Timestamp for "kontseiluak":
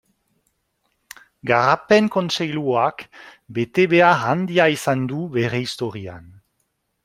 2.15-3.05